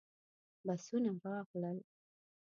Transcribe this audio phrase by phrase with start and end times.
[0.65, 1.77] بسونه راغلل.